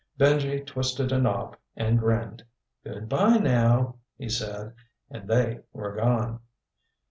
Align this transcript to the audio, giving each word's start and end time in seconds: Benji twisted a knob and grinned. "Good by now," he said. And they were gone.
Benji 0.19 0.65
twisted 0.65 1.11
a 1.11 1.19
knob 1.19 1.55
and 1.75 1.99
grinned. 1.99 2.43
"Good 2.83 3.07
by 3.07 3.37
now," 3.37 3.97
he 4.17 4.29
said. 4.29 4.73
And 5.11 5.27
they 5.29 5.59
were 5.73 5.95
gone. 5.95 6.39